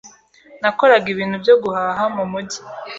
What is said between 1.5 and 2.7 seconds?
guhaha mumujyi.